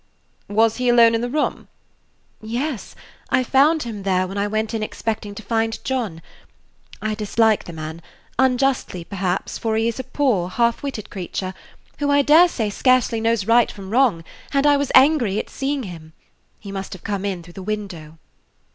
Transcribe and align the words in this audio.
"Was 0.49 0.77
he 0.77 0.89
alone 0.89 1.13
in 1.13 1.21
the 1.21 1.29
room?" 1.29 1.67
"Yes; 2.41 2.95
I 3.29 3.43
found 3.43 3.83
him 3.83 4.01
there 4.01 4.25
when 4.25 4.35
I 4.35 4.47
went 4.47 4.73
in 4.73 4.81
expecting 4.81 5.35
to 5.35 5.43
find 5.43 5.77
John. 5.83 6.23
I 7.03 7.13
dislike 7.13 7.65
the 7.65 7.73
man 7.73 8.01
unjustly, 8.39 9.03
perhaps, 9.03 9.59
for 9.59 9.75
he 9.75 9.87
is 9.87 9.99
a 9.99 10.03
poor, 10.03 10.49
half 10.49 10.81
witted 10.81 11.11
creature, 11.11 11.53
who, 11.99 12.09
I 12.09 12.23
dare 12.23 12.47
say, 12.47 12.71
scarcely 12.71 13.21
knows 13.21 13.45
right 13.45 13.71
from 13.71 13.91
wrong, 13.91 14.23
and 14.51 14.65
I 14.65 14.75
was 14.75 14.91
angry 14.95 15.37
at 15.37 15.51
seeing 15.51 15.83
him. 15.83 16.13
He 16.59 16.71
must 16.71 16.93
have 16.93 17.03
come 17.03 17.23
in 17.23 17.43
through 17.43 17.53
the 17.53 17.61
window." 17.61 18.17